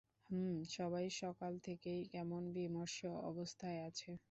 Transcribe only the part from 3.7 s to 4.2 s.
আছে!